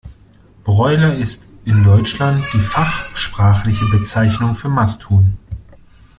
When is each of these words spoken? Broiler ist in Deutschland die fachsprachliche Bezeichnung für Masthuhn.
Broiler 0.63 1.13
ist 1.13 1.47
in 1.63 1.83
Deutschland 1.83 2.43
die 2.53 2.59
fachsprachliche 2.59 3.85
Bezeichnung 3.95 4.55
für 4.55 4.67
Masthuhn. 4.67 5.37